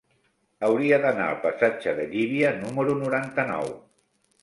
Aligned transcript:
Hauria 0.67 0.99
d'anar 1.03 1.27
al 1.27 1.37
passatge 1.45 1.95
de 2.01 2.09
Llívia 2.17 2.57
número 2.65 2.99
noranta-nou. 3.07 3.75